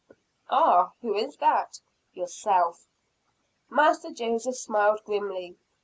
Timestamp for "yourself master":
2.15-4.09